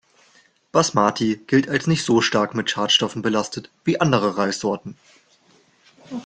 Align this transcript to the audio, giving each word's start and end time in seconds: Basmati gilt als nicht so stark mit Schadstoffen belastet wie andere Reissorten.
Basmati 0.71 1.41
gilt 1.45 1.69
als 1.69 1.85
nicht 1.85 2.03
so 2.03 2.21
stark 2.21 2.55
mit 2.55 2.71
Schadstoffen 2.71 3.21
belastet 3.21 3.69
wie 3.83 4.01
andere 4.01 4.35
Reissorten. 4.35 4.97